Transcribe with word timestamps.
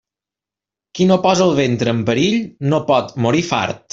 Qui 0.99 1.05
no 1.09 1.17
posa 1.25 1.43
el 1.49 1.53
ventre 1.59 1.95
en 1.97 2.01
perill, 2.09 2.39
no 2.73 2.83
pot 2.91 3.15
morir 3.27 3.45
fart. 3.55 3.87